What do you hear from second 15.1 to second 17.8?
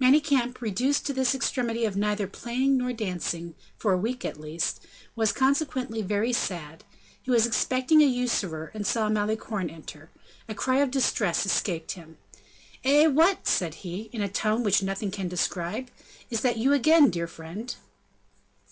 can describe, "is that you again, dear friend?"